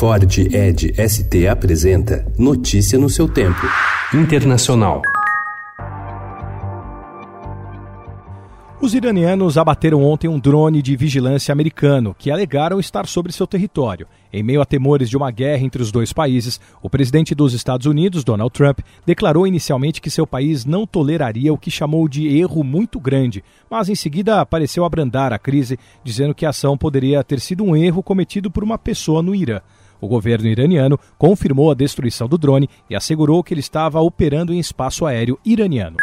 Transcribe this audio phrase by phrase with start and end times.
[0.00, 3.60] Ford Ed ST apresenta Notícia no seu tempo.
[4.14, 5.02] Internacional.
[8.80, 14.06] Os iranianos abateram ontem um drone de vigilância americano que alegaram estar sobre seu território.
[14.32, 17.86] Em meio a temores de uma guerra entre os dois países, o presidente dos Estados
[17.86, 22.64] Unidos, Donald Trump, declarou inicialmente que seu país não toleraria o que chamou de erro
[22.64, 27.38] muito grande, mas em seguida pareceu abrandar a crise, dizendo que a ação poderia ter
[27.38, 29.60] sido um erro cometido por uma pessoa no Irã.
[30.00, 34.58] O governo iraniano confirmou a destruição do drone e assegurou que ele estava operando em
[34.58, 35.96] espaço aéreo iraniano.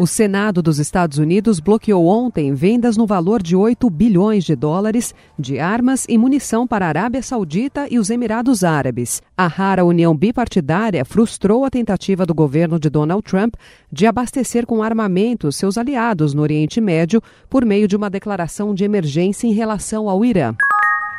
[0.00, 5.12] O Senado dos Estados Unidos bloqueou ontem vendas no valor de 8 bilhões de dólares
[5.36, 9.20] de armas e munição para a Arábia Saudita e os Emirados Árabes.
[9.36, 13.54] A rara união bipartidária frustrou a tentativa do governo de Donald Trump
[13.90, 18.84] de abastecer com armamento seus aliados no Oriente Médio por meio de uma declaração de
[18.84, 20.54] emergência em relação ao Irã.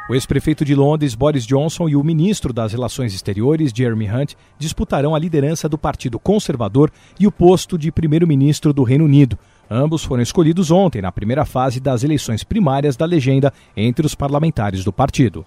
[0.09, 5.13] O ex-prefeito de Londres, Boris Johnson, e o ministro das Relações Exteriores, Jeremy Hunt, disputarão
[5.13, 9.37] a liderança do Partido Conservador e o posto de primeiro-ministro do Reino Unido.
[9.69, 14.83] Ambos foram escolhidos ontem na primeira fase das eleições primárias da legenda entre os parlamentares
[14.83, 15.45] do partido.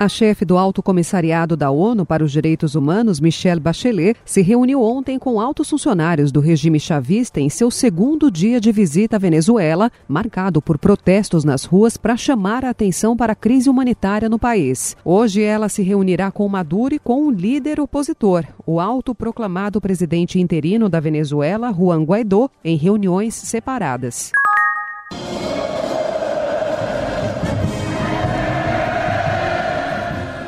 [0.00, 4.80] A chefe do Alto Comissariado da ONU para os Direitos Humanos, Michelle Bachelet, se reuniu
[4.80, 9.92] ontem com altos funcionários do regime chavista em seu segundo dia de visita à Venezuela,
[10.08, 14.96] marcado por protestos nas ruas para chamar a atenção para a crise humanitária no país.
[15.04, 20.88] Hoje ela se reunirá com Maduro e com o líder opositor, o autoproclamado presidente interino
[20.88, 24.32] da Venezuela, Juan Guaidó, em reuniões separadas.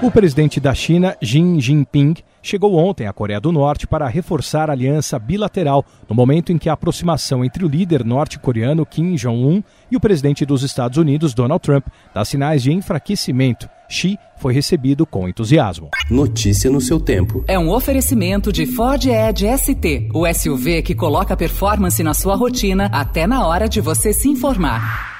[0.02, 4.72] O presidente da China, Xi Jinping, chegou ontem à Coreia do Norte para reforçar a
[4.72, 9.96] aliança bilateral, no momento em que a aproximação entre o líder norte-coreano Kim Jong-un e
[9.96, 13.68] o presidente dos Estados Unidos, Donald Trump, dá sinais de enfraquecimento.
[13.88, 15.90] Xi foi recebido com entusiasmo.
[16.10, 17.44] Notícia no seu tempo.
[17.46, 22.86] É um oferecimento de Ford Edge ST, o SUV que coloca performance na sua rotina
[22.86, 25.11] até na hora de você se informar.